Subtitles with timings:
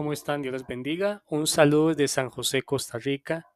[0.00, 0.40] ¿Cómo están?
[0.40, 1.22] Dios les bendiga.
[1.28, 3.46] Un saludo desde San José, Costa Rica.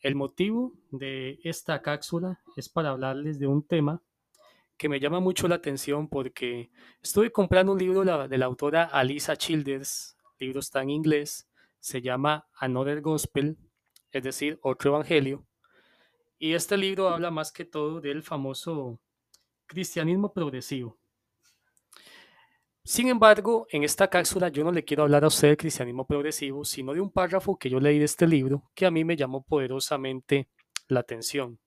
[0.00, 4.02] El motivo de esta cápsula es para hablarles de un tema
[4.76, 9.36] que me llama mucho la atención porque estuve comprando un libro de la autora Alisa
[9.36, 10.16] Childers.
[10.40, 13.56] Libro está en inglés, se llama Another Gospel,
[14.10, 15.46] es decir, otro evangelio.
[16.40, 18.98] Y este libro habla más que todo del famoso
[19.66, 20.98] cristianismo progresivo.
[22.86, 26.66] Sin embargo, en esta cápsula yo no le quiero hablar a usted del cristianismo progresivo,
[26.66, 29.42] sino de un párrafo que yo leí de este libro que a mí me llamó
[29.42, 30.50] poderosamente
[30.88, 31.58] la atención.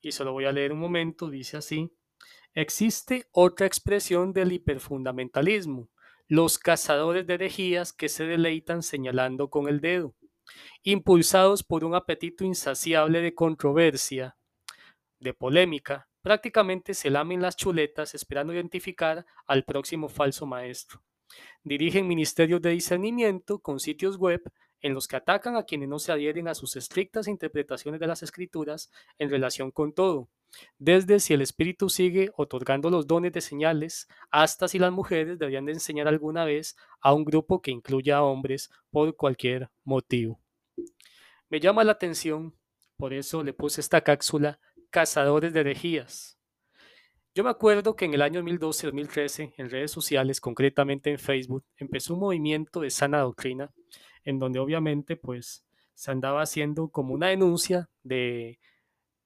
[0.00, 1.92] Y se lo voy a leer un momento, dice así,
[2.54, 5.90] existe otra expresión del hiperfundamentalismo,
[6.26, 10.16] los cazadores de herejías que se deleitan señalando con el dedo,
[10.82, 14.36] impulsados por un apetito insaciable de controversia,
[15.20, 21.00] de polémica, Prácticamente se lamen las chuletas esperando identificar al próximo falso maestro.
[21.62, 24.42] Dirigen ministerios de discernimiento con sitios web
[24.80, 28.24] en los que atacan a quienes no se adhieren a sus estrictas interpretaciones de las
[28.24, 30.28] escrituras en relación con todo,
[30.78, 35.66] desde si el Espíritu sigue otorgando los dones de señales, hasta si las mujeres deberían
[35.66, 40.40] de enseñar alguna vez a un grupo que incluya a hombres por cualquier motivo.
[41.50, 42.58] Me llama la atención,
[42.96, 44.58] por eso le puse esta cápsula
[44.96, 46.38] cazadores de herejías.
[47.34, 52.14] Yo me acuerdo que en el año 2012-2013, en redes sociales, concretamente en Facebook, empezó
[52.14, 53.70] un movimiento de sana doctrina,
[54.24, 58.58] en donde obviamente pues se andaba haciendo como una denuncia de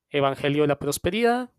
[0.09, 1.53] Evangelio de la Prosperidad,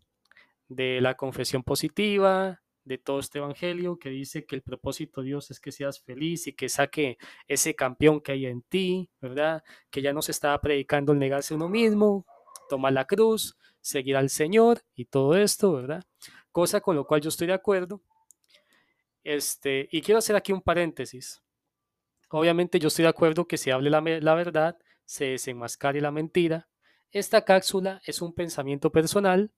[0.68, 5.50] de la confesión positiva, de todo este evangelio que dice que el propósito de Dios
[5.50, 7.16] es que seas feliz y que saque
[7.48, 9.62] ese campeón que hay en ti, ¿verdad?
[9.88, 12.26] Que ya no se estaba predicando el negarse a uno mismo,
[12.72, 16.02] tomar la cruz, seguir al Señor y todo esto, ¿verdad?
[16.52, 18.00] Cosa con lo cual yo estoy de acuerdo.
[19.22, 21.42] Este, y quiero hacer aquí un paréntesis.
[22.30, 26.70] Obviamente yo estoy de acuerdo que se hable la, la verdad, se desenmascare la mentira.
[27.10, 29.52] Esta cápsula es un pensamiento personal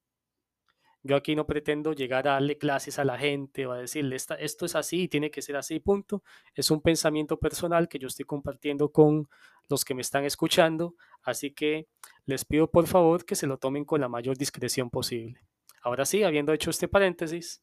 [1.07, 4.65] yo aquí no pretendo llegar a darle clases a la gente o a decirle esto
[4.65, 6.23] es así y tiene que ser así, punto.
[6.55, 9.29] Es un pensamiento personal que yo estoy compartiendo con
[9.69, 11.89] los que me están escuchando, así que
[12.27, 15.41] les pido por favor que se lo tomen con la mayor discreción posible.
[15.83, 17.63] Ahora sí, habiendo hecho este paréntesis,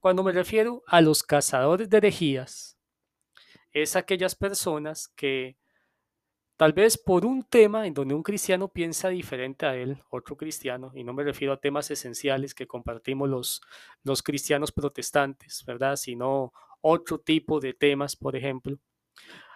[0.00, 2.76] cuando me refiero a los cazadores de herejías,
[3.72, 5.56] es aquellas personas que
[6.60, 10.92] Tal vez por un tema en donde un cristiano piensa diferente a él, otro cristiano,
[10.94, 13.62] y no me refiero a temas esenciales que compartimos los,
[14.04, 15.96] los cristianos protestantes, ¿verdad?
[15.96, 18.76] Sino otro tipo de temas, por ejemplo.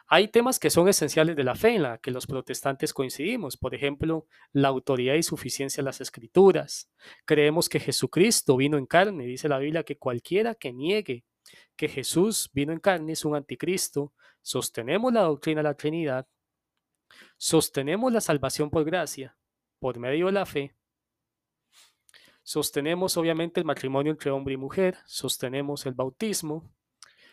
[0.07, 3.75] Hay temas que son esenciales de la fe en la que los protestantes coincidimos, por
[3.75, 6.91] ejemplo, la autoridad y suficiencia de las escrituras.
[7.25, 11.25] Creemos que Jesucristo vino en carne, dice la Biblia que cualquiera que niegue
[11.77, 14.13] que Jesús vino en carne es un anticristo.
[14.43, 16.27] Sostenemos la doctrina de la Trinidad
[17.37, 19.37] Sostenemos la salvación por gracia,
[19.79, 20.75] por medio de la fe.
[22.43, 26.71] Sostenemos obviamente el matrimonio entre hombre y mujer, sostenemos el bautismo,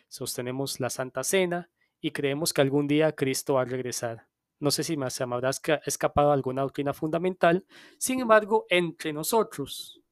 [0.08, 1.70] sostenemos la Santa Cena
[2.02, 4.26] y creemos que algún día Cristo va a regresar.
[4.58, 5.50] No sé si se me habrá
[5.86, 7.64] escapado alguna doctrina fundamental,
[7.98, 10.02] sin embargo, entre nosotros,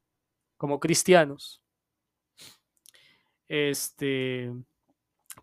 [0.57, 1.63] como cristianos,
[3.49, 4.53] este,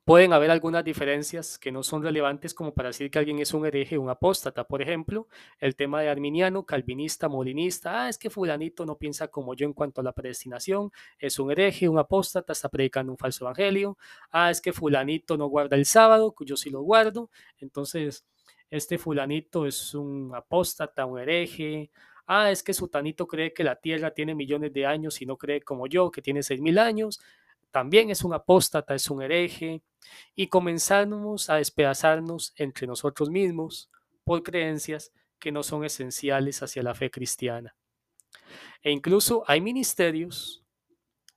[0.04, 3.66] Pueden haber algunas diferencias que no son relevantes como para decir que alguien es un
[3.66, 4.66] hereje un apóstata.
[4.66, 5.28] Por ejemplo,
[5.60, 8.04] el tema de arminiano, calvinista, molinista.
[8.04, 10.92] Ah, es que fulanito no piensa como yo en cuanto a la predestinación.
[11.20, 13.98] Es un hereje, un apóstata, está predicando un falso evangelio.
[14.32, 17.30] Ah, es que fulanito no guarda el sábado, yo sí lo guardo.
[17.60, 18.26] Entonces,
[18.70, 21.92] este fulanito es un apóstata, un hereje.
[22.26, 25.62] Ah, es que sutanito cree que la tierra tiene millones de años y no cree
[25.62, 27.20] como yo, que tiene seis mil años
[27.78, 29.84] también es un apóstata, es un hereje,
[30.34, 33.92] y comenzamos a despedazarnos entre nosotros mismos
[34.24, 37.76] por creencias que no son esenciales hacia la fe cristiana.
[38.82, 40.66] E incluso hay ministerios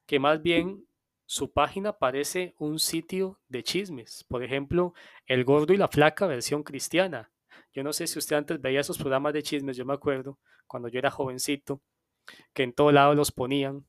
[0.07, 0.87] que más bien
[1.27, 4.25] su página parece un sitio de chismes.
[4.27, 4.95] Por ejemplo,
[5.27, 7.31] El Gordo y la Flaca versión cristiana.
[7.75, 10.89] Yo no sé si usted antes veía esos programas de chismes, yo me acuerdo cuando
[10.89, 11.83] yo era jovencito,
[12.55, 13.85] que en todo lado los ponían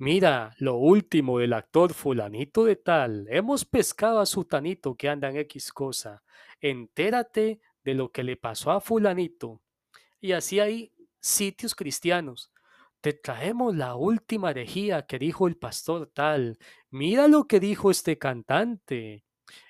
[0.00, 3.26] Mira, lo último del actor fulanito de tal.
[3.30, 6.22] Hemos pescado a sutanito que anda en X cosa.
[6.60, 9.60] Entérate de lo que le pasó a fulanito.
[10.20, 12.52] Y así hay sitios cristianos.
[13.00, 16.58] Te traemos la última herejía que dijo el pastor tal.
[16.90, 19.24] Mira lo que dijo este cantante.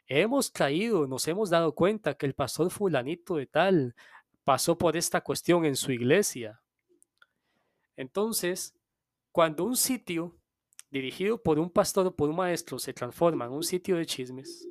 [0.06, 3.94] Hemos traído, nos hemos dado cuenta que el pastor fulanito de tal
[4.44, 6.60] pasó por esta cuestión en su iglesia.
[7.96, 8.77] Entonces,
[9.38, 10.36] cuando un sitio
[10.90, 14.66] dirigido por un pastor o por un maestro se transforma en un sitio de chismes,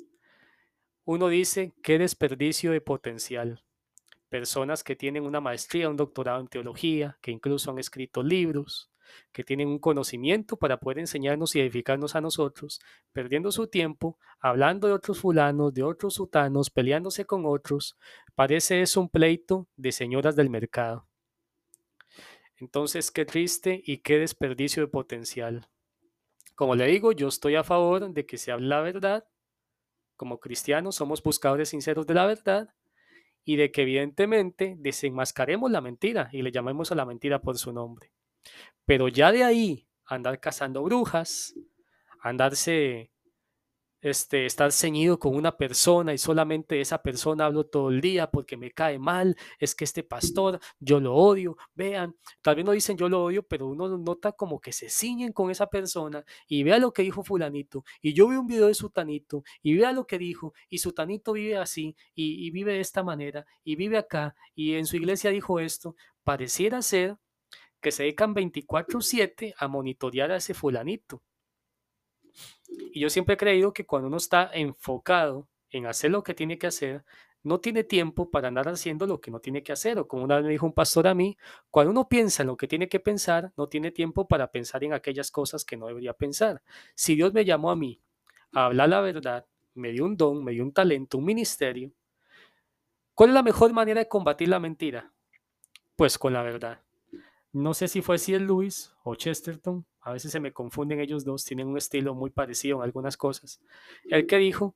[1.06, 3.64] uno dice, qué desperdicio de potencial.
[4.28, 8.92] Personas que tienen una maestría, un doctorado en teología, que incluso han escrito libros,
[9.32, 12.82] que tienen un conocimiento para poder enseñarnos y edificarnos a nosotros,
[13.14, 17.98] perdiendo su tiempo, hablando de otros fulanos, de otros sutanos, peleándose con otros,
[18.36, 21.08] parece eso un pleito de señoras del mercado.
[22.60, 25.70] Entonces, qué triste y qué desperdicio de potencial.
[26.56, 29.28] Como le digo, yo estoy a favor de que se hable la verdad.
[30.16, 32.74] Como cristianos somos buscadores sinceros de la verdad
[33.44, 37.72] y de que evidentemente desenmascaremos la mentira y le llamemos a la mentira por su
[37.72, 38.12] nombre.
[38.86, 41.54] Pero ya de ahí, andar cazando brujas,
[42.22, 43.12] andarse
[44.02, 48.58] este, estar ceñido con una persona y solamente esa persona hablo todo el día porque
[48.58, 52.98] me cae mal, es que este pastor, yo lo odio, vean, tal vez no dicen
[52.98, 56.78] yo lo odio, pero uno nota como que se ciñen con esa persona y vea
[56.80, 60.18] lo que dijo fulanito, y yo vi un video de sutanito, y vea lo que
[60.18, 64.74] dijo, y sutanito vive así, y, y vive de esta manera, y vive acá, y
[64.74, 67.18] en su iglesia dijo esto, pareciera ser
[67.82, 71.24] que se dedican 24/7 a monitorear a ese fulanito
[72.68, 76.58] y yo siempre he creído que cuando uno está enfocado en hacer lo que tiene
[76.58, 77.04] que hacer,
[77.44, 79.98] no tiene tiempo para andar haciendo lo que no tiene que hacer.
[80.00, 81.38] O como una vez me dijo un pastor a mí,
[81.70, 84.94] cuando uno piensa en lo que tiene que pensar, no tiene tiempo para pensar en
[84.94, 86.62] aquellas cosas que no debería pensar.
[86.94, 88.02] Si Dios me llamó a mí
[88.52, 91.92] a hablar la verdad, me dio un don, me dio un talento, un ministerio,
[93.14, 95.14] ¿cuál es la mejor manera de combatir la mentira?
[95.96, 96.82] Pues con la verdad.
[97.54, 98.46] No sé si fue C.L.
[98.46, 102.78] Lewis o Chesterton, a veces se me confunden ellos dos, tienen un estilo muy parecido
[102.78, 103.60] en algunas cosas.
[104.06, 104.74] El que dijo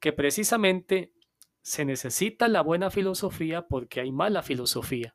[0.00, 1.12] que precisamente
[1.60, 5.14] se necesita la buena filosofía porque hay mala filosofía.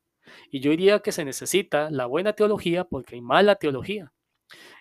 [0.50, 4.14] Y yo diría que se necesita la buena teología porque hay mala teología.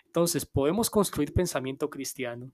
[0.05, 2.53] Entonces, podemos construir pensamiento cristiano,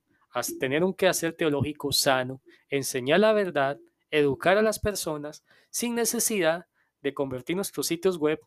[0.59, 3.77] tener un quehacer teológico sano, enseñar la verdad,
[4.09, 6.65] educar a las personas sin necesidad
[7.03, 8.39] de convertir nuestros sitios web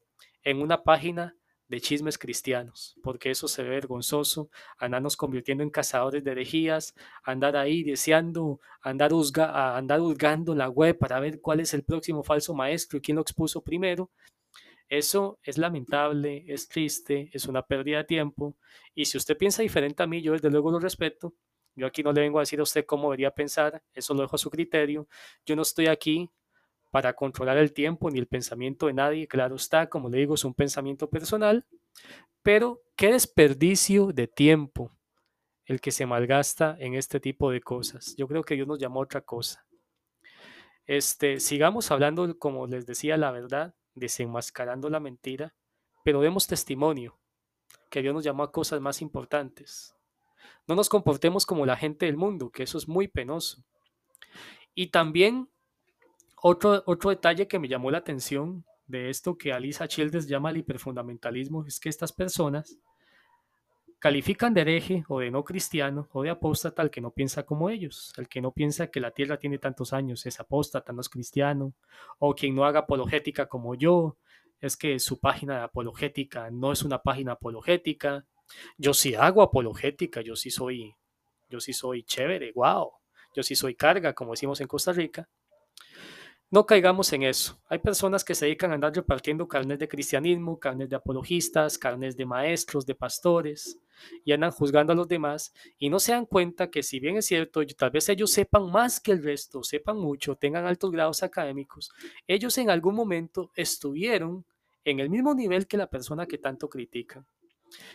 [0.42, 1.36] en una página
[1.68, 7.56] de chismes cristianos, porque eso se ve vergonzoso, andarnos convirtiendo en cazadores de herejías, andar
[7.56, 12.98] ahí deseando, andar, andar hurgando la web para ver cuál es el próximo falso maestro
[12.98, 14.10] y quién lo expuso primero.
[14.88, 18.56] Eso es lamentable, es triste, es una pérdida de tiempo.
[18.94, 21.34] Y si usted piensa diferente a mí, yo desde luego lo respeto.
[21.74, 24.36] Yo aquí no le vengo a decir a usted cómo debería pensar, eso lo dejo
[24.36, 25.08] a su criterio.
[25.44, 26.30] Yo no estoy aquí
[26.96, 29.28] para controlar el tiempo ni el pensamiento de nadie.
[29.28, 31.66] Claro está, como le digo, es un pensamiento personal,
[32.42, 34.96] pero qué desperdicio de tiempo
[35.66, 38.14] el que se malgasta en este tipo de cosas.
[38.16, 39.66] Yo creo que Dios nos llamó a otra cosa.
[40.86, 45.54] Este, sigamos hablando, como les decía, la verdad, desenmascarando la mentira,
[46.02, 47.20] pero demos testimonio
[47.90, 49.94] que Dios nos llamó a cosas más importantes.
[50.66, 53.66] No nos comportemos como la gente del mundo, que eso es muy penoso.
[54.74, 55.50] Y también
[56.48, 60.58] otro, otro detalle que me llamó la atención de esto que Alisa Childers llama el
[60.58, 62.78] hiperfundamentalismo es que estas personas
[63.98, 67.68] califican de hereje o de no cristiano o de apóstata al que no piensa como
[67.68, 71.08] ellos, al que no piensa que la tierra tiene tantos años, es apóstata, no es
[71.08, 71.72] cristiano,
[72.20, 74.16] o quien no haga apologética como yo,
[74.60, 78.24] es que su página de apologética no es una página apologética.
[78.78, 80.94] Yo sí hago apologética, yo sí soy,
[81.48, 82.92] yo sí soy chévere, wow,
[83.34, 85.28] yo sí soy carga, como decimos en Costa Rica.
[86.50, 87.60] No caigamos en eso.
[87.68, 92.16] Hay personas que se dedican a andar repartiendo carnes de cristianismo, carnes de apologistas, carnes
[92.16, 93.78] de maestros, de pastores,
[94.24, 97.26] y andan juzgando a los demás y no se dan cuenta que si bien es
[97.26, 101.90] cierto, tal vez ellos sepan más que el resto, sepan mucho, tengan altos grados académicos,
[102.26, 104.44] ellos en algún momento estuvieron
[104.84, 107.26] en el mismo nivel que la persona que tanto critican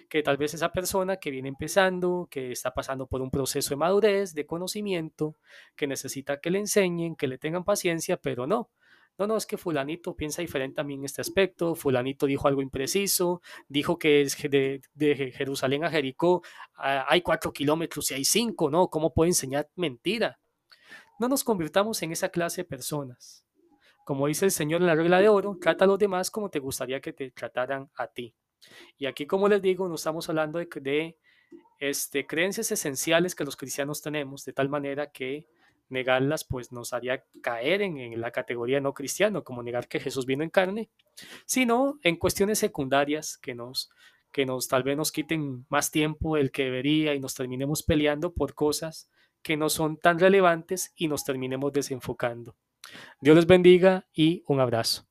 [0.09, 3.77] que tal vez esa persona que viene empezando, que está pasando por un proceso de
[3.77, 5.35] madurez, de conocimiento,
[5.75, 8.69] que necesita que le enseñen, que le tengan paciencia, pero no.
[9.17, 12.61] No, no, es que fulanito piensa diferente a mí en este aspecto, fulanito dijo algo
[12.61, 16.41] impreciso, dijo que de, de Jerusalén a Jericó
[16.75, 18.87] ah, hay cuatro kilómetros y hay cinco, ¿no?
[18.87, 20.39] ¿Cómo puede enseñar mentira?
[21.19, 23.45] No nos convirtamos en esa clase de personas.
[24.05, 26.57] Como dice el Señor en la regla de oro, trata a los demás como te
[26.57, 28.33] gustaría que te trataran a ti.
[28.97, 31.17] Y aquí, como les digo, no estamos hablando de, de
[31.79, 35.47] este, creencias esenciales que los cristianos tenemos, de tal manera que
[35.89, 40.25] negarlas pues nos haría caer en, en, la categoría no cristiano, como negar que Jesús
[40.25, 40.89] vino en carne,
[41.45, 43.89] sino en cuestiones secundarias que nos,
[44.31, 48.33] que nos tal vez nos quiten más tiempo del que debería y nos terminemos peleando
[48.33, 49.09] por cosas
[49.41, 52.55] que no son tan relevantes y nos terminemos desenfocando.
[53.19, 55.10] Dios les bendiga y un abrazo.